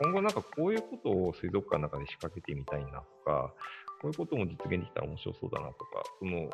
[0.00, 3.52] 今後なんかこういうことを水族館の中で仕掛けてみたいなとか、
[4.00, 6.48] こういうことも実現できたら面白そうだなとか、その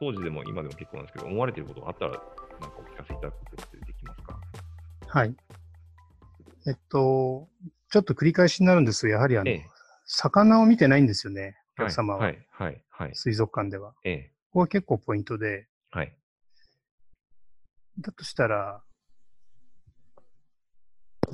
[0.00, 2.26] 当時でも今でも結構なんですけど、思われていることがあったら、なんか
[2.78, 4.38] お聞かせいただくことってできますか？
[5.08, 5.34] はい。
[6.66, 7.48] えっと、
[7.90, 9.66] ちょっと繰り返しになるんですが、やはりあの、ええ
[10.04, 12.20] 魚を見てないんですよね、おはい客様は。
[12.20, 13.14] はい、はい、はい。
[13.14, 13.94] 水族館では。
[14.04, 16.12] ええ、ここが結構ポイントで、はい。
[18.00, 18.82] だとしたら、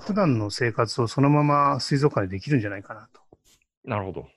[0.01, 3.20] 普段の生活をそのまま水族館でできるんじゃないかなと。
[3.84, 4.29] なるほど。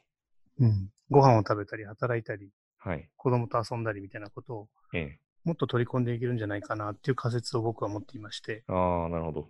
[0.59, 0.89] うん。
[1.09, 3.09] ご飯を食べたり、働いたり、はい。
[3.17, 5.19] 子供と遊んだりみたいなことをええ。
[5.43, 8.63] もっと取り込んでいけるんじゃないかなっていう仮説を僕は持っていまして。
[8.67, 9.49] ああ、なるほど。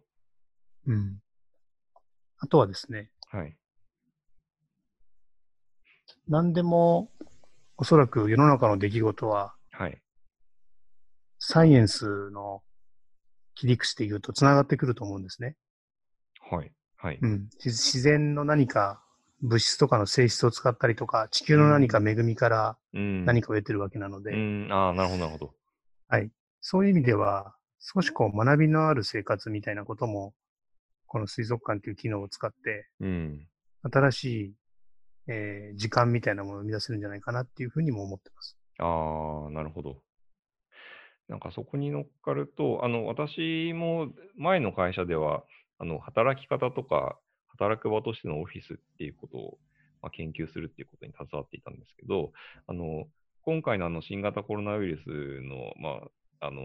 [0.88, 1.20] うん。
[2.40, 3.56] あとはですね、はい。
[6.28, 7.10] 何でも
[7.78, 10.02] おそらく世の中の出来事ははい。
[11.40, 12.62] サイエンスの
[13.56, 15.56] 切り口で言うと繋がってくると思うんですね。
[16.56, 16.72] はい。
[16.98, 17.20] はい。
[17.22, 17.50] うん。
[17.60, 19.02] し自然の何か
[19.42, 23.26] 物質とかの性質を使ったりとか、地球の何か恵みからうん。
[23.26, 24.68] 何かを得てるわけなので、うん。
[24.72, 25.54] ああ、なるほど、なるほど。
[26.62, 30.34] そういう意味では少しこう学びのある生活みたいなことも、
[31.08, 33.48] この水族館という機能を使って、うん。
[33.92, 34.54] 新しい、
[35.28, 38.56] えー時間みたいなものを生み出せるんじゃないかなっていうふうにも思ってます。
[38.78, 40.04] ああ、なるほど。
[41.28, 45.44] なんかそこに乗っかると、あの、私も前の会社では、
[45.82, 49.58] あの、働き方とか、働く場としてのオフィスっていうことを、
[50.04, 52.32] まあ、研究するっていうことに携わっていたんですけど、
[52.68, 53.08] あの、
[53.42, 55.08] 今回のあの新型コロナウイルス
[55.42, 56.08] の、ま
[56.40, 56.62] あ、あの、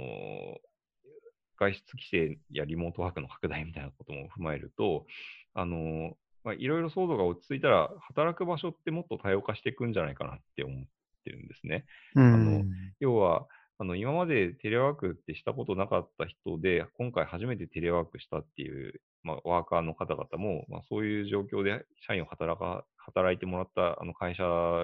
[1.59, 5.07] 外出規制やリモートワークの拡大みたいなことも踏まえると、
[5.55, 6.15] あの、
[6.45, 10.85] まあ、いろいろ騒動が落ち着いたら、働く場所ってもっと多様化していくんじゃないかなって思っ
[11.25, 11.87] てるんですね。
[12.15, 12.71] うん。
[13.01, 13.47] 要は、
[13.79, 24.43] あの今までテレワークってしたことなかった人で、今回初めてテレワークしたっていう、まあ、ワーカーの方々も、まあ、そういう状況で社員を働か働いてもらったあの会社、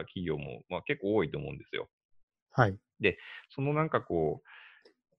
[0.08, 1.88] 企業も、まあ、結構多いと思うんですよ。
[2.50, 2.76] はい。
[3.54, 4.48] そのなんかこう、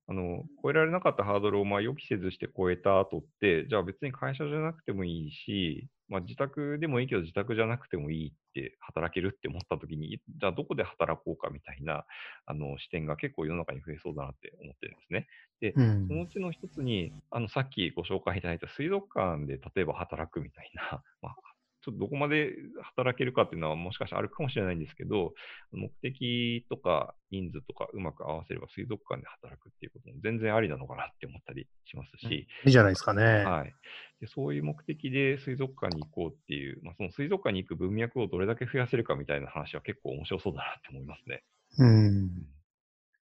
[0.06, 12.06] あの超えられなかったハードルをまあ予期せずして超えた後って、じゃあ別に会社じゃなくてもいいし、まあ、自宅でもいいけど自宅じゃなくてもいいって働けるって思った時に、じゃあどこで働こうかみたいな
[12.46, 15.28] あの視点が結構世の中に増えそうだなって思ってるんですね。
[15.76, 21.36] うんそのうちの一つに、あのさっきご紹介いただいた水族館で例えば働くみたいな、 まあ、
[21.84, 25.34] ちょっとどこまで働けるかっていうのはもしかしたらあるかもしれないんですけど、
[25.74, 33.44] 目的とか人数とかうまく合わせれば水族館で働くっていうことも全然ありなのかなって思ったりしますし、いいじゃないですかね。
[33.44, 33.74] はい、
[34.22, 41.44] でそういう目的で水族館に行こうっていう、まあ、その水族館に行く文脈をどれだけ増やせるかみたいな話は結構面白そうだなって思いますね。
[41.80, 42.30] うん。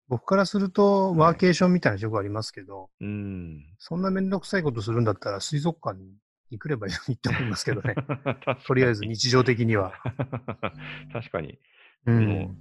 [0.08, 3.66] 僕からすると、ワーケーションみたいな職がありますけど、うん。
[3.78, 6.16] そんなめんどくさいことするんだったら水族館に
[6.50, 7.96] 来ればいいのにって思いますけどね。
[8.66, 9.94] とりあえず日常的には。
[11.12, 11.60] 確かに。
[12.06, 12.58] うのん。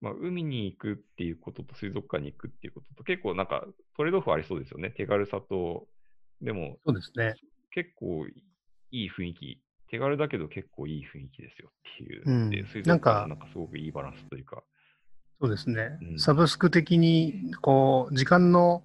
[0.00, 3.66] まあ、海に行くっていうことと水族館に行くっていうことと結構なんか
[3.96, 4.90] トレードオフありそうですよね。
[4.90, 5.88] 手軽さと、
[6.42, 7.34] でもそうですね。
[7.70, 8.34] 結構い
[8.90, 12.22] い雰囲気、手軽だけど結構いい雰囲気ですよっていう。
[12.26, 14.62] うんで水族なんか館のなんかすごくいいバランスというか。
[15.40, 16.14] そうですねう。
[16.14, 18.82] んサブスク的に、こう、時間の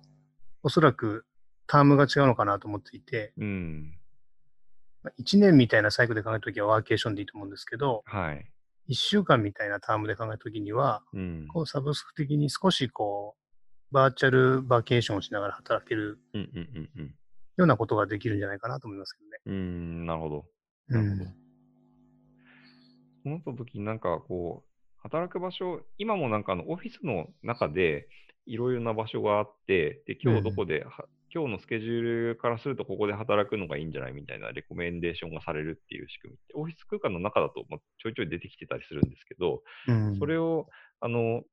[0.64, 1.26] おそらく
[1.68, 3.99] タームが違うのかなと思っていて、うん。
[5.20, 8.46] 1年みたいなサイクルで考えたときはワーケーションでいいと思うんですけど、はい。
[8.90, 11.48] 1週間みたいなタームで考えたときには、うん。
[11.48, 13.36] こうサブスク的に少しこ
[13.92, 17.16] う、バーチャルバーケーションをしながら働けるうんうんうんうん。
[17.58, 19.38] ようなことができるんじゃないかなと思いますけどね。
[19.46, 20.46] うーん、なるほど。
[20.90, 21.28] うなるほどん。
[21.28, 21.34] そ
[23.26, 24.70] うなった時になんかこう、
[25.02, 28.08] 働く場所、今もなんかあのオフィスの中で
[28.46, 40.68] いろいろな場所があって、で、今日どこで、は今日のスケジュールからするとここで働くのがいいんじゃないみたいなレコメンデーションがされるっていう仕組みって、オフィス空間の中だとまあちょいちょい出てきてたりするんですけど、うんそれを、
[41.00, 41.44] あの、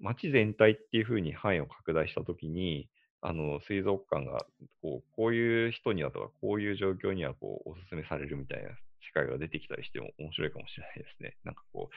[0.00, 2.88] 街全体っていうふうに範囲を拡大したときに、
[3.20, 4.46] あの、水族館が、
[4.82, 8.76] こう、こういう人にはとか、こういう状況には、こう、お勧めされるみたいな世
[9.14, 11.36] 界が出てきたりしても面白いかもしれないですね。
[11.44, 11.94] なんかこう、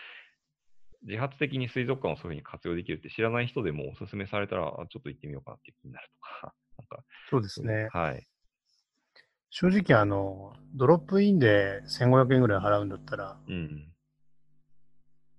[1.04, 7.90] 自発的に水族館をそういうふうに活用できるって知らない人でもお勧めされたら、あちょっと行ってみようかなっていう気になるとか、 なんか、そうですね。
[7.92, 8.26] はい。
[9.52, 13.92] 正直、あの、ドロップインで1500円ぐらい払うんだったら、うん。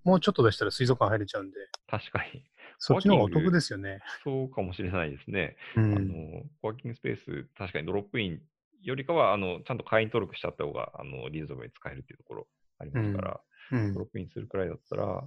[0.02, 2.44] もうちょっと出したら水族館入れちゃうんで、確かに。
[2.78, 4.00] そっちの方がお得ですよね。
[4.24, 5.56] そうかもしれないですね。
[5.76, 6.08] あうん。
[6.08, 8.40] の、コワーキングスペース、確かにドロップイン
[8.82, 12.48] よりかは、あの、ちゃんと会員登録しちゃった方が、あの、リーズナブルに使えるっていうところ
[12.78, 13.40] ありますから、
[13.72, 15.22] うんドロップインするくらいだったら、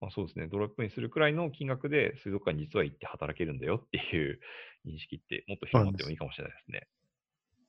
[0.00, 4.38] まあ、そうですね、ドロップインするくらいの金額で水族館に実は行って働けるんだよっていう
[4.86, 6.88] 認識ってもっと広まってもいいかもしれないですね。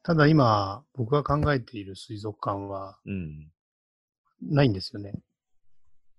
[0.04, 3.52] ただ今、僕が考えている水族館はうん。
[4.42, 5.14] ないんですよね。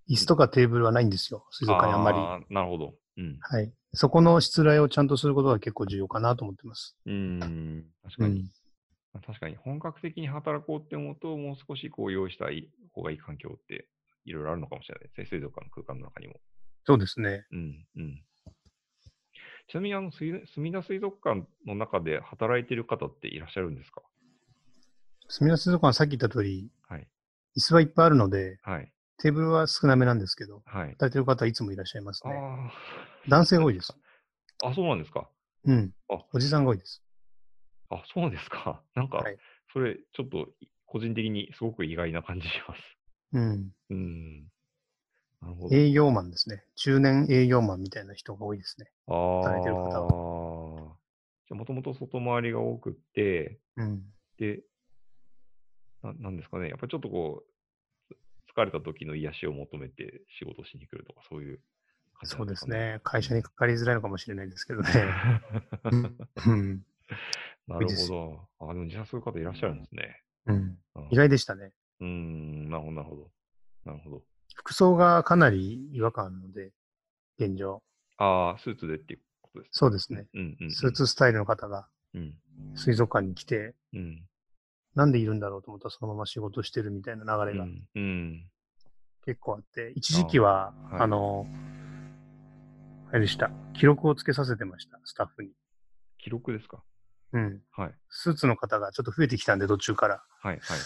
[0.08, 1.46] 椅子とかテーブルはないんですよ。
[1.50, 2.18] 水族館にあんまり。
[2.52, 2.94] なるほど。
[3.16, 3.36] うん。
[3.40, 3.72] はい。
[3.92, 6.96] そこの失礼をちゃんとすることが結構重要かなと思ってます。
[7.06, 7.84] うん。
[8.02, 8.40] 確かに。
[8.40, 8.46] うん。
[9.12, 13.88] まあ確かに本格的に働こうって思うと、もう少しこう用意したい方がいい環境って
[14.26, 15.26] いろいろあるのかもしれないですね。
[15.26, 16.34] 水族館の空間の中にも。
[16.84, 17.46] そうですね。
[17.52, 18.23] うん、うん。
[19.69, 24.02] ちなみにあの水、すみだ水族館の中で働いてる方っていらっしゃるんですか？
[25.28, 27.08] すみだ水族館はさっき言った通り、はい。
[27.56, 28.93] 椅子はいっぱいあるので、はい。
[29.19, 30.90] テーブルは少なめなんですけど、はい。
[30.90, 32.37] 働いてる方はいつもいらっしゃいますあね。
[32.37, 32.70] あ。
[33.28, 33.96] 男性が多いです。
[34.62, 35.28] あ、そうなんですか？
[35.64, 36.25] うんあ。
[36.32, 37.02] おじさんが多いです。
[37.90, 38.82] あ、そうですか？
[38.94, 39.37] なんか、はい
[39.73, 40.49] それ、ちょっと、
[40.87, 42.95] 個人的にすごく意外な感じします。
[43.32, 43.70] うん。
[43.90, 44.40] うん。
[45.43, 45.75] なるほど。
[45.75, 46.64] 営業マンですね。
[46.76, 48.90] 中年営業マンみたいな人が多いですね。
[49.06, 49.43] ああ。
[49.43, 50.96] 働いてる方は。
[51.49, 54.02] じゃあ、もともと外回りが多くって、うん。
[54.38, 54.62] で、
[56.02, 56.69] ななんですかね。
[56.69, 57.44] やっぱりちょっとこ
[58.11, 58.14] う、
[58.49, 61.61] つ疲れた時の癒しを求めて仕事しに来るとか、そういう
[62.19, 62.76] 感じそうですね。
[62.94, 63.00] ね。
[63.02, 64.90] 会社にかかりづらいのかもしれないですけどね。
[66.46, 66.82] うん。
[67.67, 68.49] なるほど。
[68.61, 70.23] あ、でも実際そういう方いらっしゃるんですね。
[70.46, 70.56] うん。
[70.56, 71.73] うん意外でしたね。
[72.00, 73.30] うーん、なるほど、なるほど。
[73.84, 74.22] なるほど。
[74.54, 76.72] 服装がかなり違和感あるので、
[77.38, 77.82] 現状。
[78.18, 80.26] ああ、スーツでっていうことですそうですね。
[80.34, 80.70] うんうん、うん。
[80.72, 82.34] スーツスタイルの方がうん。
[82.74, 84.26] 水族館に来て、うん。
[84.94, 87.66] なんでいるんだろうと思ったらそのまま仕事してるみたいな流れが。
[89.26, 91.46] 結構あって、一時期は、あはいあの、
[93.10, 93.50] あれでした。
[93.74, 95.50] 記録をつけさせてました、スタッフに。
[96.18, 96.82] 記録ですか？
[97.32, 97.62] うん。
[97.72, 97.94] はい。
[98.08, 100.24] スーツの方がちょっと増えてきたんで、途中から。
[100.40, 100.78] はい、はい。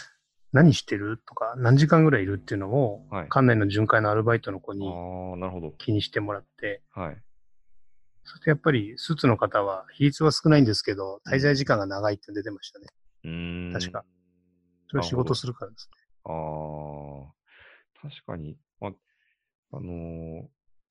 [0.52, 1.18] 何してる？
[1.26, 3.22] とか、何時間ぐらいいるっていうのを、はい。
[3.24, 5.70] 館内の巡回のアルバイトの子にああ、なるほど。
[5.78, 7.22] 気にしてもらって、はい。
[8.24, 12.86] そしてやっぱりスーツの方は比率は少ないんですけど、滞在時間が長いって出てましたね。
[13.24, 13.72] うーん。
[13.72, 14.04] 確か。
[14.88, 15.88] それは仕事するるからです
[16.24, 17.32] ああ、
[18.02, 18.56] 確かに。
[18.80, 18.92] まあ、
[19.72, 20.42] あのー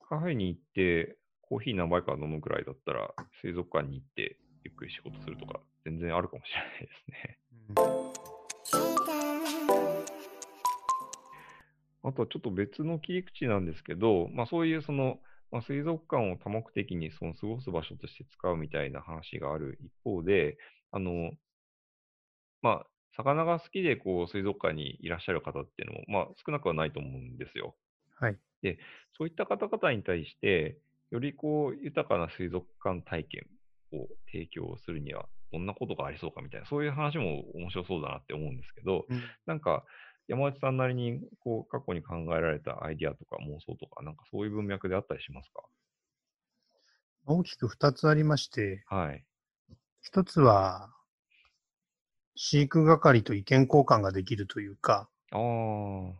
[0.10, 7.40] カフェに行って、コーヒー何杯か飲むくらいだったら、水族館に行って、ゆっくり仕事するとか、全然あるかもしれないですね。
[7.70, 8.29] ね。
[12.04, 15.20] あとはちょっと別の切り口なんですけど、まあそういうその、
[15.52, 20.58] まあ、水族館を多目的にその過ごす場所として使うみたいな話がある一方で、
[20.92, 21.32] あの、
[22.62, 27.76] まあ、魚が好きでこう水族館にいらっしゃる方っていうのも、まあ少なくはないと思うんですよ。
[28.20, 28.40] はい。
[29.18, 30.80] そういった方々に対して、
[31.12, 33.48] よりこう豊かな水族館体験
[33.92, 39.86] を提供するには、どんなことがありそうかみたいな、そういう話も面白そうだなって思うんですけど、うんなんか、
[40.30, 45.50] 山内さんなりに、こう、過去に考えられたアイディアとか妄想とか、なんかそういう文脈であったりします
[47.26, 49.26] 大きく二つありまして、かはい。
[50.02, 50.94] 一つは、
[52.36, 56.14] 飼育係と意見交換ができるというか、ああ、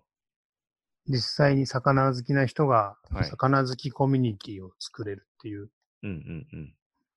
[1.08, 5.70] 実際に魚好きな人がはい魚好きコミュニティを作れるっていう、
[6.04, 6.74] うんうんうん。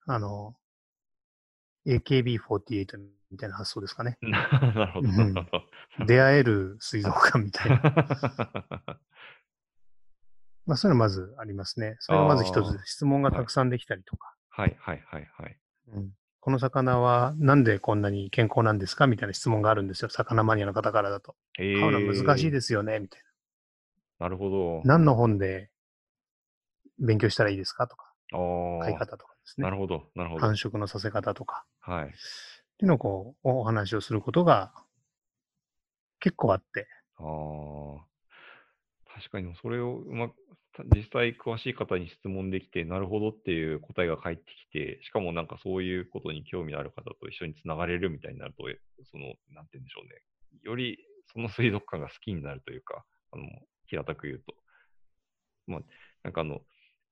[0.06, 0.54] あの、
[1.86, 3.08] AKB48 み
[3.38, 4.18] たいな発想ですかね。
[4.20, 5.34] な なるほど、うん。
[6.06, 7.80] 出会える水族館みたいな。
[10.64, 11.96] まあ、そういうのまずありますね。
[11.98, 12.78] それがまず一つ。
[12.84, 14.34] 質問がたくさんできたりとか。
[14.50, 15.58] はいはいはいはい。
[15.88, 16.12] うん
[16.44, 20.10] この魚はなんでこんなに健康なんですかみたいな質問があるんですよ。
[20.10, 21.36] 魚マニアの方からだと。
[21.56, 22.50] え買うの難しいす。
[22.50, 23.22] ですよねみたい
[24.18, 24.76] なるほど。
[24.78, 24.98] な。
[24.98, 25.70] 何の本で
[26.98, 28.12] 勉強したらいいですかとか、
[28.82, 29.70] 買い方とかですねな。
[29.70, 30.52] るほど、なるほど繁。
[30.54, 31.64] 殖のさせ方とか。
[31.78, 32.14] はい。
[32.82, 34.72] ていうのをこう、お話をすることが
[36.18, 36.88] 結構あって。
[37.16, 38.04] ああ、
[39.14, 40.34] 確かにそれをうまく、
[40.96, 48.64] 実際詳しい方に質問できて、なるほどっていう答えが返ってきて、しかもなんかそういうことに興味のある方と一緒につながれるみたいになると、
[49.12, 50.20] その、なんて言うんでしょうね。
[50.64, 50.98] より
[51.32, 53.44] その水族館が好きになるというか、あの、
[53.86, 54.56] 平たく言うと。
[55.68, 55.80] まあ、
[56.24, 56.62] なんかあの、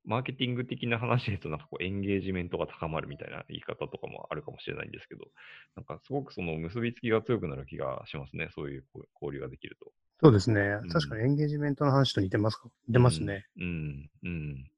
[0.04, 5.26] マーケティング的な話で言うと、なんかこう、エンゲージメントが高まるみたいな言い方とかもあるかもしれないんですけど、
[5.76, 8.49] なんかすごくその結びつきが強くなる気がしますね。
[8.54, 8.85] そういう
[9.21, 9.92] 交流ができると。
[10.23, 10.88] そうですねん。
[10.88, 13.47] 確かにエンゲージメントの話と似てますか似てますね。
[13.57, 14.71] うん、うん、うん。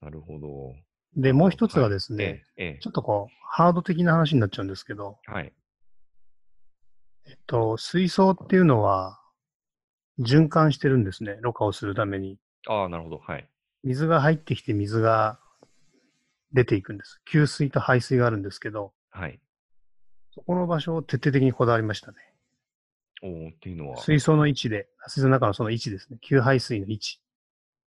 [0.00, 0.74] なるほど。
[1.16, 5.52] で、もう一つはですね、はいええ、えちょっとこう、ハード的な話になっちゃうんですけど、え、はい。
[7.26, 9.20] えっと、水槽っていうのは、
[10.18, 11.38] 循環してるんですね。
[11.40, 12.38] ろ過をするために。
[12.68, 13.18] ああ、なるほど。
[13.18, 13.48] はい。
[13.86, 15.38] 水が入ってきて水が
[16.52, 17.20] 出ていくんです。
[17.24, 19.38] 給水と排水があるんですけど、はい。
[20.34, 22.18] そこの場所を徹底的にこだわりましたね。
[23.22, 26.18] おーっていうのは、水槽の位置で、水槽の中のその位置ですね。
[26.20, 27.20] 給排水の位置。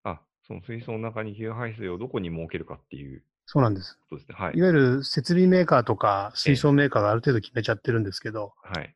[0.03, 3.97] あ、その水槽の中に給排水をどこに設けるかっていうそうなんです。
[4.07, 4.35] そうですね。
[4.37, 4.61] はいい。
[4.61, 8.95] わゆる設備メーカーとか水槽メーカーがある程度決めちゃってるんですけど、はい。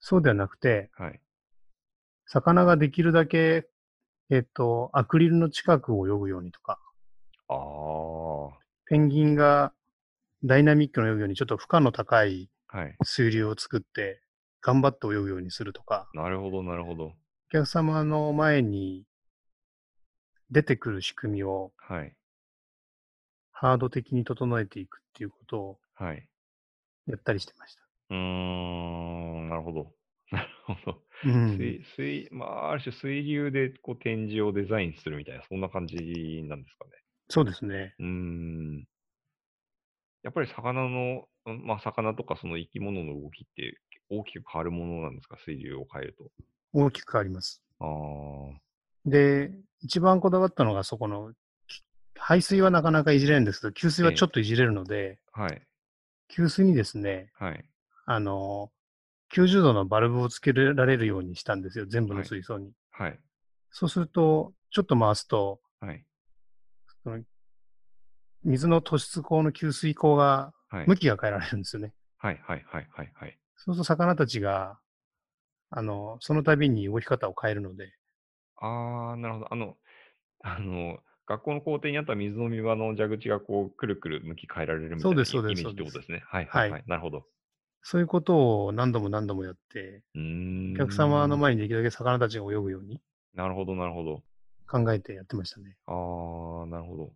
[0.00, 1.20] そうではなくて、はい。
[2.24, 3.66] 魚ができるだけ、
[4.32, 6.78] えっと、アクリルの近くを泳ぐようにとか、
[7.48, 8.58] ああ。
[8.86, 9.72] ペンギンが
[10.44, 12.96] ダイナミックに泳ぐようにちょっと負荷の高いはい。
[13.02, 14.22] 水流を作って、
[14.62, 17.06] 頑張って泳ぐようにするとか、なるほど、なるほど。
[17.06, 17.14] お
[17.50, 19.04] 客様の前に
[20.52, 22.14] 出てくる仕組みをはい。
[23.50, 26.28] ハード的に整えていくっていうことをはい。
[27.06, 27.82] やったりしてました。
[28.10, 29.92] うーん、なるほど。
[31.24, 31.56] うん。
[31.56, 35.96] 水、水、まあ、ある種水流でこう展示をデザインするみたいな、そんな感じ
[36.48, 36.92] なんですかね。
[37.28, 37.94] そうですね。
[37.98, 38.84] うーん。
[40.22, 43.78] やっぱり魚の、うんまあ、魚とかその生き物の動きって
[44.10, 46.30] 大きく変わるものなんですか、水流を変えると。
[46.72, 47.62] 大きく変わります。
[47.78, 48.60] ああ、
[49.06, 49.50] で、
[49.80, 51.32] 一番こだわったのがそこの、
[51.66, 51.82] き
[52.18, 55.62] 排水はなかなかいじれるんですけど、給水はちょっといじれるので、はい、
[56.28, 57.64] 給水にですね、はい、
[58.04, 58.70] あの、
[59.30, 62.72] 90度のバルブをつけられるようにしたんですよ、全部の水槽に。
[62.90, 63.18] はい、
[63.70, 66.04] そうすると、ちょっと回すと、はい、
[67.02, 67.20] その
[68.44, 71.92] 水の突出口の給水口がはい、向きが変えられるんですよね。
[72.18, 73.38] はい、はい、はい、はい、はい。
[73.56, 74.78] そうすると魚たちが、
[75.70, 77.92] あの、その度に動き方を変えるので、
[78.56, 79.46] ああ、なるほど。
[79.50, 79.76] あの、
[80.42, 86.22] あの、学校の校庭にあった水飲み場の蛇口がこう、くるくる向き変えられるみたいなそうですそうですイメージってことですね。
[86.26, 86.84] はい、はいはい、はい。
[86.86, 87.24] なるほど。
[87.82, 90.02] そういうことを何度も何度もやって。
[90.72, 93.00] お客様の前にできるだけ魚たちが泳ぐように
[93.34, 94.22] なるほど、なるほど。
[94.66, 95.76] 考えてやってましたね。
[95.86, 97.12] ああ、なるほど。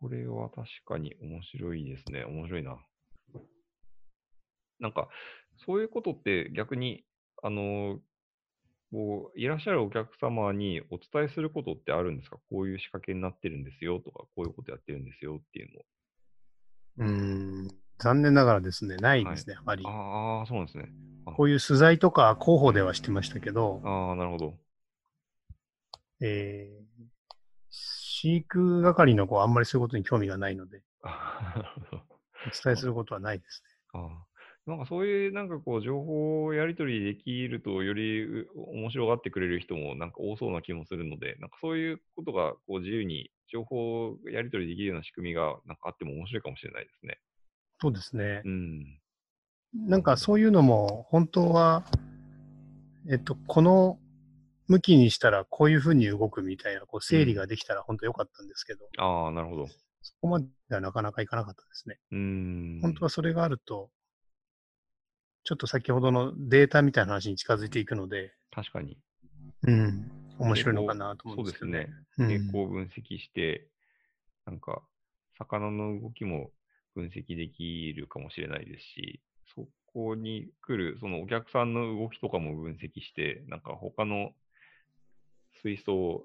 [0.00, 2.24] それは確かに面白いですね。
[2.24, 2.78] 面白いな。
[4.78, 5.08] なんか、
[5.66, 7.04] そういうことって逆に、
[7.42, 8.00] あの、
[8.90, 12.38] こういらっしゃるお客様にお伝えすることってあるんですか？
[12.48, 15.84] こういう仕掛けになってるんですよとか、こういうことやってるんですよっていう
[16.98, 19.90] うーん、残念ながらですね、ないですね、あまりの。。
[19.90, 20.88] ああ、そうなんですね。
[21.24, 24.54] こういう取材とか広報ではしてましたけど、ああ、なるほど。
[26.20, 27.08] えー
[27.70, 30.82] 飼育係の子はあんまりそういうことに興味がないので。
[31.04, 31.08] お
[32.64, 33.70] 伝えすることはないですね。
[33.92, 34.28] ああ。
[34.66, 47.18] なんかそういうなんかこう情報をやり取りできるとよりう面白がってくれる人もなんか多そうな気もするので、なんかそういうことがこう自由に情報をやり取りできるような仕組みがなんかあっても面白いかもしれないですね。
[47.80, 48.48] そうですねう。
[48.48, 48.98] ん。
[49.74, 51.84] なんかそういうのも、本当は、
[53.10, 53.98] えっと、この
[54.66, 59.66] 向きにしたらこういうふうに動くみたいな、こう整理ができたら本当良かったんですけど、ああ、なるほど。
[60.02, 61.98] そこまではなかなかいかなかったですね。
[62.12, 62.18] うー
[62.78, 62.80] ん。
[62.82, 63.90] 本当はそれがあると、
[65.44, 68.98] ちょっと先ほどのデータみたいな話に近づいていくので、確かに。
[69.62, 73.68] うん、面白いのかなと思うんですけどそうですうん傾向を分析して、
[74.46, 74.82] なんか、
[75.38, 76.50] 魚の動きも
[76.94, 79.20] 分析できるかもしれないですし、
[79.54, 84.32] そこに来る、そのお客さんの動きとかも分析して、なんか他の
[85.62, 86.22] 水槽、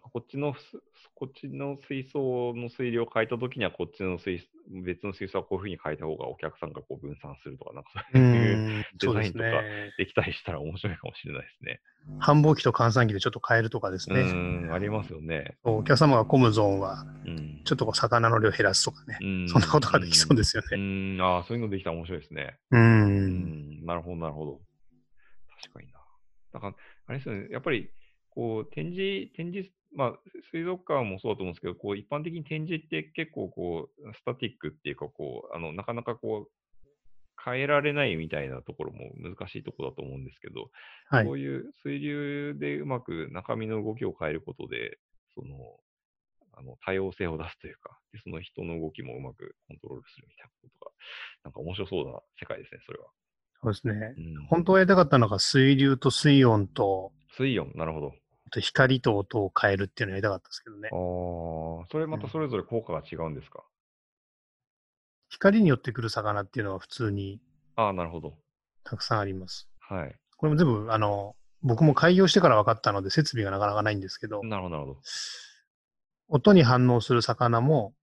[0.00, 0.82] こっちのす、
[1.14, 4.48] こっちの水槽の水量を変えたときには、こっちの水、
[4.84, 9.94] 別の水槽はこういうふうに変えた方がお客さんがこう分散するとか、なんかそうういう、ん、デザインとかね。
[9.98, 11.80] できたりしたら面白いかもしれないですね。
[12.18, 14.72] 繁忙期と換算期でちょっと変えるとかですうね。
[14.72, 15.56] ありますよね。
[15.62, 17.62] お客様が混むゾーンは、うん。
[17.64, 19.18] ちょっとこう魚の量減らすとかね。
[19.20, 21.16] うんそんなことができそうですようね。
[21.16, 22.56] ん、ああ、そういうのできたら面白いですね。
[22.70, 22.76] う。
[22.76, 24.60] うんん、なるほど、なるほど。
[25.62, 26.00] 確かにな。
[26.54, 26.74] だから、
[27.06, 27.90] あれですよね、やっぱり、
[28.30, 30.12] こう、展示、展示、まあ、
[30.50, 36.50] 水族館もそうだと思うんですけど、こう、一般的に展示って結構、こう、スタティックっていうか、こう、あの、なかなかこう、
[37.44, 40.70] 変えられないみたいなところも難しいところだと思うんですけど、
[41.08, 41.32] はいこ。
[41.32, 44.98] ういう水流でうまく中身の動きを変えることで、
[45.34, 45.56] その、
[46.54, 50.92] あの多様性を出すというかで、その人の動きもうまくコントロールするみたいなことが、
[51.44, 53.06] なんか面白そうな世界ですね、それは。
[53.62, 54.14] そうですね。
[54.18, 58.12] うん、本当はやりたかったのが水流と水温と、水温、なるほど。
[58.52, 60.94] あと光と音を変えるっていうのをやりたかったですけどねあ。
[61.84, 63.64] あ、それまたそれぞれ効果が違うんですか、
[65.30, 67.40] 光によってくる魚っていうのは普通に
[67.76, 68.34] ああ、なるほど。
[68.84, 69.70] たくさんあります。
[69.80, 70.14] はい。
[70.36, 75.00] これも全部、あの、僕も開業してから分かったので設備がなかなかないんですけど、なるほど、なるほど。
[76.28, 77.94] 音に反応する魚も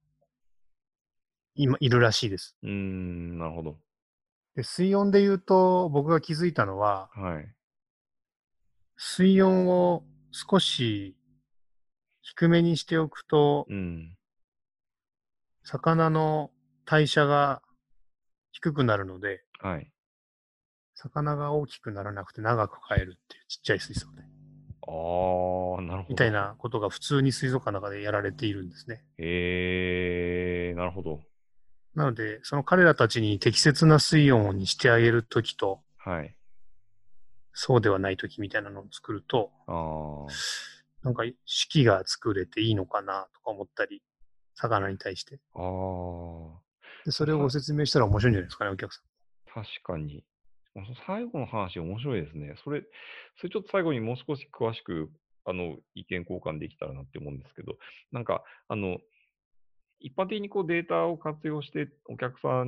[1.53, 2.55] 今いるらしいです。
[2.63, 3.77] うーん、なるほど。
[4.55, 7.53] で水温で言うと僕が気づいたのは、はい。
[8.97, 11.15] 水温を少し
[12.21, 14.15] 低めにしておくと、うん。
[15.63, 16.51] 魚の
[16.85, 17.61] 代謝が
[18.51, 19.91] 低くなるので、はい。
[20.95, 24.21] 魚が大きくならなくて長く飼えるっていうちっちゃい水槽で。
[24.87, 26.09] あああ、なるほど。
[26.09, 29.03] みたいなことが普通に水族館の中でやられているんですね。
[29.17, 31.21] へえ、なるほど。
[31.95, 36.35] なので、その彼らたちに適切な水温にしてあげるときと、はい。
[37.61, 39.51] そうではないときみたいなのを作ると、
[41.03, 44.01] なんか式が作れていいのかなとか思ったり、
[44.55, 45.41] 魚に対して。
[45.55, 46.61] ああ、
[47.03, 49.01] でそれをご説明したら面白いんじゃないですかね、お客さ
[49.53, 50.23] 確かに。
[51.05, 52.55] 最後の話面白いですね。
[52.63, 52.81] それ、
[53.35, 55.11] それちょっと最後にもう少し詳しく、
[55.43, 57.73] あの、意見交換できたらなって思うんですけど、
[58.13, 58.99] なんか、あの、
[59.99, 62.63] 一般的にこうデータを活用してお客様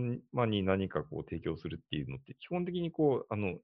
[0.47, 3.55] に何かこう提供するっていうのって、基本的にこう、あの、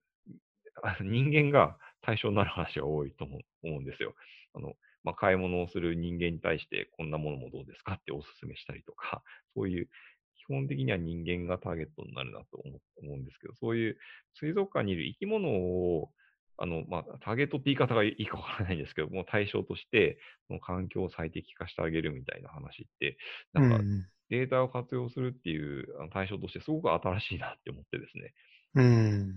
[0.82, 4.14] あの人間が対象になる話が多いと思うんですよ。
[4.54, 9.22] あの、まあ、買い物をする人間に対してこんなものもどうですかってお勧めしたりとか、
[9.54, 9.88] そういう
[10.36, 13.98] 基本的には人間がターゲットになるなと思思うんですけど、そういう
[14.34, 16.10] 水族館にいる生き物を、
[16.56, 20.18] あの、まあ、ターゲットって言い方がいいかわからないんですけど、もう対象として、
[20.48, 23.16] その環境を最適化してあげるみたいな話って、
[23.58, 23.62] ん。
[23.62, 28.34] なんかうんデータを活用するっていう対象としてすごく新しいなって思ってですね。
[28.74, 29.36] うん。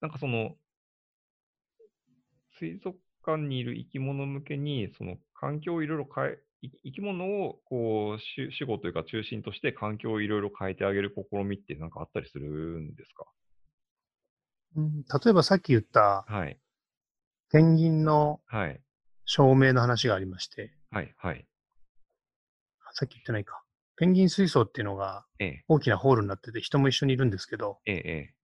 [0.00, 0.56] なんかその、
[2.58, 13.24] 水族館にいる生き物向けに、その環境をいろいろ変え、い生き物をこう主主語というか中心として環境をいろいろ変えてあげる試みってなんかあったりするんですか？
[14.76, 16.60] うん例えばさっき言ったはい。
[17.50, 18.80] ペンギンのはい。
[19.24, 21.14] 照明の話がありまして、はい。
[21.16, 21.46] はい。
[22.92, 23.62] さっき言ってないか。
[23.96, 25.64] ペンギン水槽っていうのがええ。
[25.68, 28.34] 大きなホールになってて人も一緒にいるんですけど、ええ。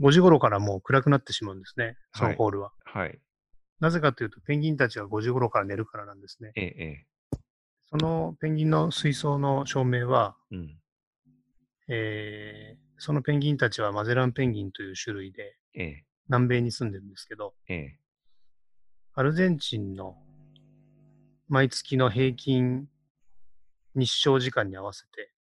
[0.00, 0.04] ええ。
[0.04, 2.72] 5時頃からもう暗くなってしまうんですね、そはいのホールは。
[2.84, 3.18] はい。
[3.80, 6.52] なぜかというと、ペンギンたちが5時頃から寝るからなんですね。
[6.56, 6.84] ええ。
[6.84, 7.06] え
[7.86, 10.56] そのペンギンの水槽の照明は、え。
[10.56, 10.80] うん。
[11.88, 16.04] えーそのペンギンたちはマゼランペンギンという種類でええ。
[16.28, 17.98] 南米に住んでるんですけど、ええ。
[19.14, 20.16] アルゼンチンの
[21.48, 22.88] 毎月の平均
[23.94, 25.34] 日照時間に合わせて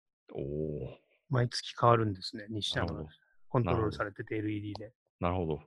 [1.29, 3.09] 毎月変わるんですね、日照がなるほど。
[3.51, 4.93] コントロールされてて LED で。
[5.19, 5.59] なるほど。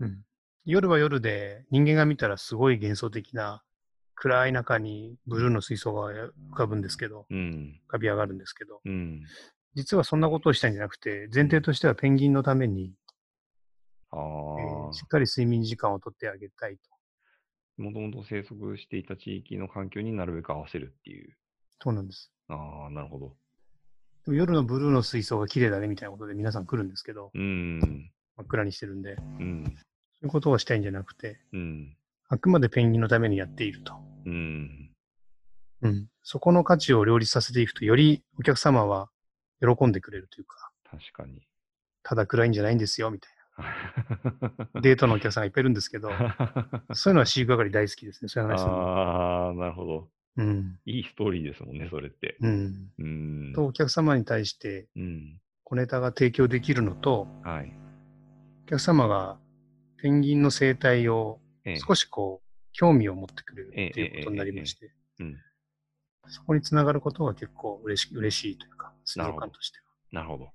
[0.00, 0.22] うん
[0.68, 3.62] 夜は夜で人間が見たらすごい幻想的な
[4.16, 7.80] 暗い中にブルーの水槽が浮かぶんですけど、うん。
[7.88, 9.22] 浮かび上がるんですけど、うん。
[9.76, 12.94] 実はそんなことをしたいんじゃなくて、前提としてはペンギンのために、
[14.10, 14.92] あえあー。
[14.92, 17.82] しっかり睡眠時間をとってあげたいと。
[17.82, 21.36] もともと生息していた地域の環境になるべく合わせるっていう。
[21.80, 22.32] そうなんです。
[22.48, 23.36] ああ、なるほど。
[24.26, 28.10] でも夜のブルーの水槽が綺麗だねみたいなことで皆さん来るんですけど、うん。
[28.36, 29.64] 真っ暗にしてるんで、そううん。
[30.22, 31.96] いうことをしたいんじゃなくて、うん。
[32.28, 33.94] あくまでペンギンのためにやっていると。
[34.26, 34.90] うん。
[35.82, 36.06] うん。
[36.24, 39.08] そこの価値を両立させていくと、よりお客様は
[39.60, 41.46] 喜んでくれるというか、確かに。
[42.02, 43.36] ただ暗いんじゃないんですよ、みたいな。
[44.82, 46.10] デートのお客さんがいっぱいいるんですけど、
[46.94, 50.08] そういうのは飼育係大好きですね、そういう話ああ、なるほど。
[50.36, 50.78] うん。
[50.84, 52.36] いいストーリーですもんね、それって。
[52.40, 52.90] うん。
[52.98, 53.52] うん。
[53.54, 55.40] と、お客様に対してうん。
[55.64, 57.72] 小ネタが提供できるのと、はい。
[58.66, 59.38] お客様が
[60.00, 65.36] ペンギンの生態をええ少しこう、興味を持ってくれるっていうことになりまして、うん。
[66.28, 69.84] そこにつながることが結構嬉し嬉しいというか、水族館としては。
[70.12, 70.50] なるほど。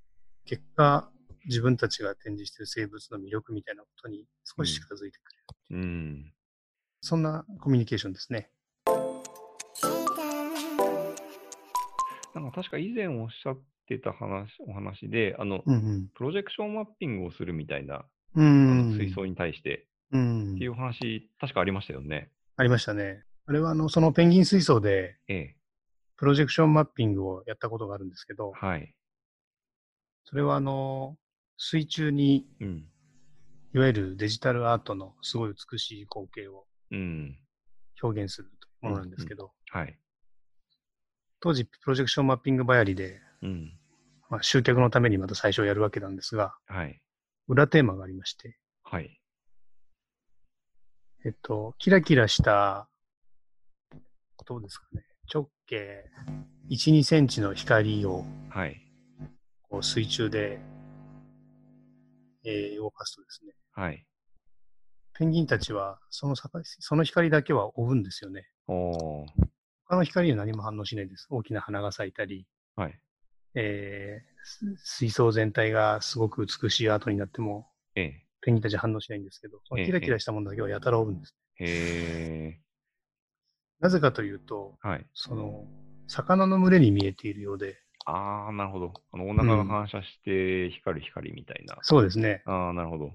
[0.45, 1.11] 結果、
[1.45, 5.83] 自分たちが展示している生物の魅力みたいなことに少し近づいてくれる。
[5.83, 6.33] うん。
[7.01, 8.51] そんなコミュニケーションですね。
[12.35, 18.93] なんか確か以前おっしゃってた話、お話で、あの、うんプロジェクションマッピングをするみたいな、うん。
[18.97, 22.31] 水槽に対してうんっていう話、確かありましたよね。
[22.57, 23.23] ありましたね。
[23.45, 25.55] あれはあの、そのペンギン水槽でええ。
[26.15, 28.93] プロジェクションマッピングをやったことがあるんですけど、はい。
[30.23, 31.17] それはあの、
[31.57, 32.87] 水中にうん。
[33.73, 37.37] いわゆるデジタルアートのすごい美しい光景をうん。
[38.01, 39.97] 表現するというものなんですけど、はい。
[41.41, 43.73] 当時プロジェクションマッピング流行りで、うん。
[44.29, 47.01] まあ、集客のためにまた最初やるわけなんですが、はい。
[47.47, 49.19] 裏テーマがありまして、はい。
[51.25, 52.87] えっと、キラキラした、
[54.45, 56.05] どうですかね、直径
[56.69, 58.81] 1、2センチの光をはい。
[59.63, 60.59] こう水中で、
[62.43, 64.05] えー動かすとですね、はい。
[65.13, 68.47] ペンギンたちはその境その光だけは追うんですよね。
[68.67, 69.50] おー。
[69.91, 71.27] 他の光には何も反応しないです。
[71.29, 72.97] 大きな花が咲いたり、はい。
[73.55, 78.25] えーす水槽全体がすごく美しいアートになっても、ええ。
[78.39, 81.35] ペンギンたちは反応しないんですけど、そのキラキラしたものだけはやたら追うんです。
[81.59, 82.57] へ
[83.81, 84.87] なぜかというと、え。
[84.87, 85.05] はい。
[85.13, 85.65] その、
[86.07, 87.75] 魚の群れに見えているようで、
[88.05, 88.93] ああ、なるほど。
[89.11, 91.77] あの、お腹が反射して光る光みたいな。
[91.81, 92.43] そうですね。
[92.45, 93.11] ああ、なるほど。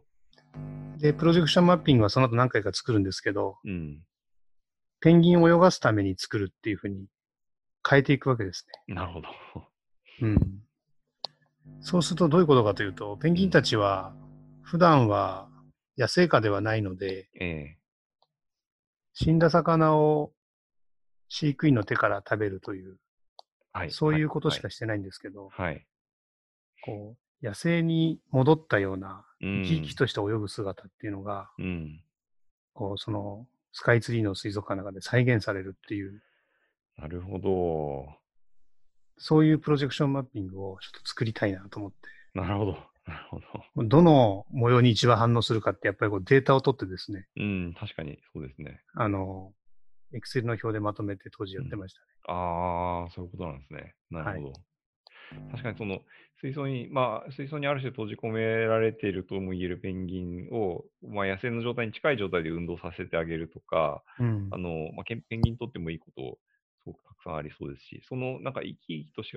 [0.99, 4.03] で、プロジェクションマッピングはその後何回か作るんですけど、うん。
[5.07, 7.07] ペンギンを泳がすために作るっていうふうに
[7.89, 9.29] 変えていくわけですなるほど。
[9.29, 9.69] ね。
[10.23, 10.41] うん。
[11.81, 14.17] そうするとどういうことかというと、ペンギンたちは
[14.63, 15.49] 普段は
[15.97, 17.79] 野生下ではないので、ええ
[19.15, 20.33] 死んだ魚を
[21.29, 22.97] 飼育員の手から食べるという、
[23.73, 23.93] はい。
[23.93, 25.63] そういうことしはかしてないんですけど、い。
[25.63, 25.87] はい。
[26.85, 32.03] こう、野生に戻ったようなうん生き生きとして泳ぐ姿っていうのが、うん。
[32.75, 36.23] こう、その、スカイツリーの水族館の中で再現されるっていう、
[36.97, 38.07] なるほど。
[39.19, 41.97] そういうプロジェクションマッピングをちょっと作りたいなと思って、
[42.33, 42.73] なるほど。
[43.07, 43.85] なるほど。
[43.85, 48.81] どの模様に一番反応するかって、やっぱりこうデータを取ってですね、うん、確かにそうですね。
[48.95, 49.53] あの、
[50.15, 52.07] エクセルの表でまとめて当時やってましたね。
[52.29, 53.95] ああ、そういうことなんですね。
[54.11, 54.53] なるほど。
[55.51, 56.01] 確かにその
[56.41, 64.59] 水槽に、まあ、水槽にある種閉じ込められているとも言えるペンギンを、まあ、野生の状態に近い状態で運動させてあげるとか、うんあ。
[64.59, 66.39] のまあ、ペンギンにとってもいいこと、
[66.83, 69.33] すごくたくさんありそうですし、そのなんか生き生きとし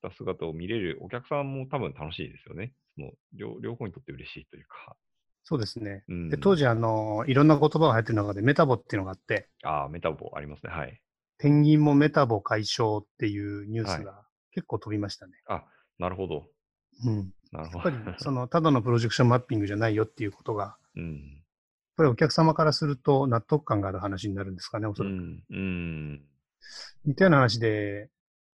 [0.00, 2.72] た姿を見れるお客さんも多分楽しいですよね。
[2.94, 4.96] その両両方にとって嬉しいというか。
[5.42, 6.04] そうですね。
[6.08, 10.72] うん、で当時、あの、いろんな言葉が入ってる中でメタボっていうのがあって、ああ、メタボありますね。
[10.72, 10.98] はい。
[11.36, 15.32] ペンギンもメタボ解消っていうニュースが結構飛びましたね。
[15.46, 15.64] あ、
[15.98, 16.46] なるほど。
[17.04, 17.32] うん。
[17.50, 17.90] なるほど。
[17.90, 21.12] やっぱり、 その、ただのプロジェクションマッピングじゃないよっていうことが、うん。
[21.12, 21.42] やっ
[21.96, 25.14] ぱりお客様からすると納得感がある話になるんですかね、おうそらく。
[25.14, 25.44] ん。
[25.50, 26.24] うん。
[27.04, 28.10] 似たような話で、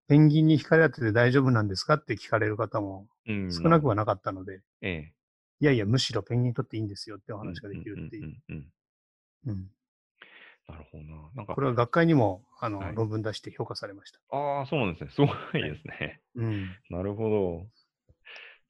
[0.07, 3.51] ペンギンに光当てて大丈夫なんですかって聞かれる方もうん。
[3.51, 5.13] 少なくはなかったので、ええ。
[5.59, 8.23] いやいや、むしろペンギンにとっていいんですよってお話ができるっていう。
[8.23, 8.55] んうんうん
[9.47, 9.71] うんうん
[10.67, 11.29] なるほどな。
[11.35, 14.19] なんかこ、れは学会にもあの、はい論文出して評価されました。
[14.35, 15.11] ああ、そうなんですね。
[15.11, 15.27] すご
[15.57, 16.21] いですね。
[16.35, 16.69] うん。
[16.89, 17.67] なるほど。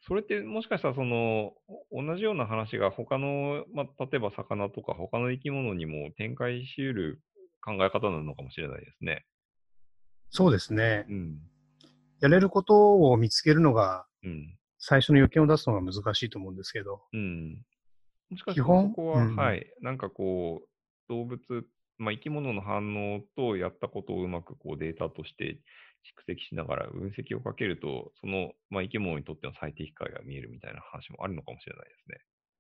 [0.07, 1.53] それってもしかしたらその
[1.91, 7.21] お同じような話が他の、まあ、例えば魚とか他の生き物にも展開し得る
[7.61, 9.25] 考え方なのかもしれないですね。
[10.29, 11.05] そうですね。
[11.09, 11.39] うん。
[12.21, 14.57] やれることを見つけるのが、うん。
[14.79, 17.65] 最初の予見を出すのが難しいと思うんですけど、うん。
[18.29, 20.67] もしかしたらそこは、うんはい、なんかこう、
[21.09, 21.39] 動物、
[21.97, 25.59] まあ、生き物の反応とやったことをうまくこうデータとして
[26.17, 32.17] 蓄積しながら分析をかけると、その、まあ、生き物にとっての最適解が見えるみたいな話もあるのかもしれないですね。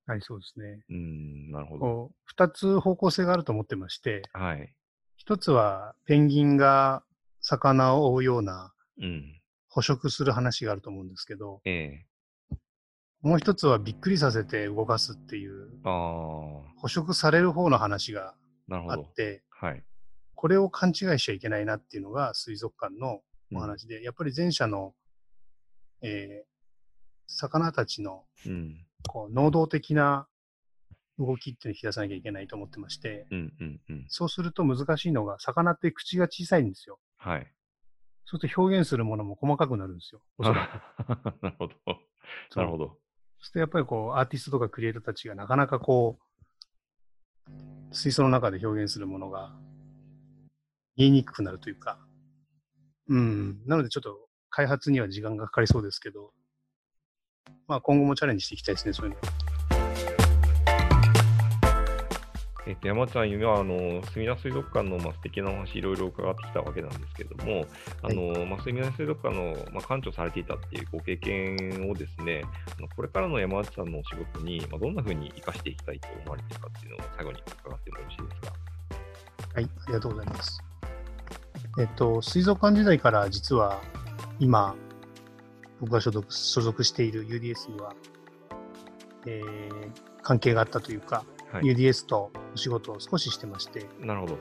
[0.07, 0.83] はい、そうですね。
[0.89, 2.11] うん、なるほど。
[2.25, 4.73] 二つ方向性があると思ってまして、はい。
[5.17, 7.03] 一つはペンギンが
[7.41, 9.41] 魚を追うようなうん。
[9.69, 12.05] 捕食する話があると思うんですけど、ええ
[13.21, 18.35] もう一つはびっくりさせて動かすっていう、ああ、捕食される方の話が。
[18.69, 19.83] あって、はい。
[20.35, 23.21] これを勘違いしちゃいけないなっていうのが水族館の
[23.53, 24.93] お話で、やっぱり前者の、
[26.01, 26.57] えー
[27.27, 28.85] 魚たちのうん。
[29.07, 30.27] こう能動的な
[31.19, 34.05] 動きっていうのを引き出さなきゃいけないと思ってまして、うん、うん、うん。
[34.09, 36.99] そうすると難しいのが、魚って口が小さいんですよ。
[37.17, 37.47] はい。
[38.25, 40.21] そうすると表現するものも細かくなるんですよ。
[40.37, 41.75] おそらく なるほど。
[42.55, 42.99] なるほど。
[43.39, 46.19] そしてやっぱりこう、アーティストとかクリエイターたちがなかなかこ
[47.47, 47.51] う、
[47.91, 49.53] 水槽の中で表現するものが
[50.95, 51.99] 見えにくくなるというか、
[53.07, 53.59] うん。
[53.65, 56.31] なのでちょっと開発には時間がかかりそうですけど、
[57.67, 59.46] まあ今後もチャレンジしていきたいですね、そういうの。
[62.67, 67.65] えっと、山内さん、今はあの墨田水族館のまあ素敵なお話、いろいろ伺ってきたわけなんですけれども、
[68.03, 71.55] あのまあ、墨田水族館のまあ館長されていたっていうご経験
[71.89, 72.43] をですね、
[72.77, 78.53] あのこれからの山内さんのお仕事に、まあ、どんなふうに生かしていきたいと思われているかっていうのを最後に伺ってもよろしいですか？
[79.55, 80.63] はい、ありがとうございます。
[81.79, 83.81] えっと、水族館時代から実は
[84.39, 84.75] 今、
[85.79, 87.95] 僕が所属所属している UDS には、
[89.25, 89.91] えー
[90.23, 94.37] 関係があったというか、はい、UDS とお仕事を少ししてまして、なるほど。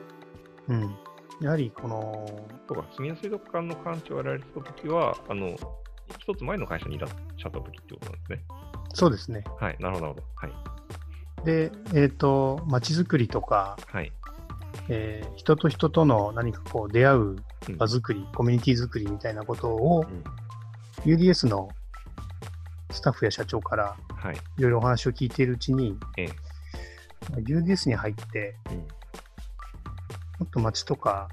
[0.69, 0.97] うん、
[1.43, 2.27] やはりこの、
[2.67, 5.55] そうか、墨田水族館の館長をやられてたときは、あの、
[6.19, 8.45] 一つ前の会社にいらっしゃったときってことなんですね。
[8.95, 9.45] そうですね。
[9.61, 10.49] はい、なるほど、なるほど。
[10.49, 11.45] はい。
[11.45, 14.11] で、えっ、と、街づくりとか、はい。
[14.89, 17.19] えー人と人との何かこう出会う
[17.69, 21.69] うん場作り、コミュニティ作りみたいなことをうん UDS の
[22.91, 24.37] スタッフや社長からはい。
[24.59, 26.31] いろいろお話を聞いているうちに、ええ。
[27.33, 28.87] UDS に入って、うん
[30.39, 31.29] もっと街とか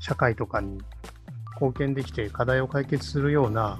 [0.00, 0.78] 社会とかに
[1.54, 3.78] 貢献できて課題を解決するような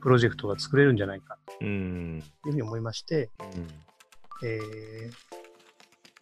[0.00, 1.38] プロジェクトが作れるんじゃないか。
[1.58, 4.60] というふうに思いまして、うんえ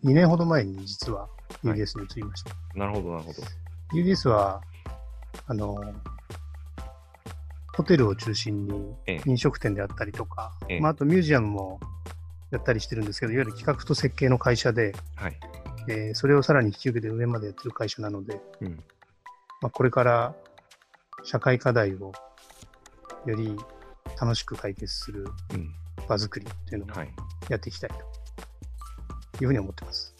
[0.02, 1.28] 2年ほど前に実はは
[1.64, 2.54] い UDS に移りました。
[2.74, 3.42] なるほど、なるほど。
[3.94, 4.62] UDS は、
[5.46, 5.76] あの、
[7.76, 11.80] ホテルを中心にええ飲食店であったりとか、ええまあ、あとミュージアムも
[12.50, 15.38] やったりしてるんですけど、いわゆる企画と設計の会社で、はい。
[15.88, 18.82] えーそれをさらに引き受けて上までやってる会社なので、うん。
[19.62, 20.34] まあ、これから
[21.24, 22.12] 社会課題を
[23.24, 23.56] より
[24.20, 25.70] 楽しく解決するうん。
[26.08, 27.14] 場作りっていうのをはい。
[27.48, 27.96] やっていきたいと
[29.42, 30.15] いうふうに思ってます。